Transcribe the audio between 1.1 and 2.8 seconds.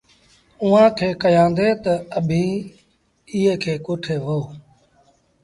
ڪهيآندي تا، ”اڀيٚنٚ